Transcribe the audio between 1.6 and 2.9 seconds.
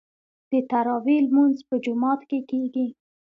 په جومات کې کیږي.